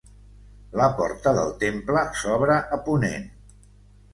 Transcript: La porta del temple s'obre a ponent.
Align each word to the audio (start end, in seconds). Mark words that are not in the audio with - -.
La 0.79 0.87
porta 1.01 1.33
del 1.39 1.53
temple 1.65 2.03
s'obre 2.23 2.57
a 2.79 2.81
ponent. 2.89 3.29